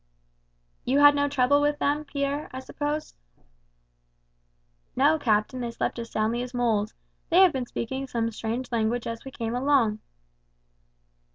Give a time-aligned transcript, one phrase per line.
[0.83, 3.13] "You had no trouble with them, Pierre, I suppose?"
[4.95, 6.95] "No, captain, they slept as soundly as moles.
[7.29, 9.99] They have been speaking some strange language as we came along."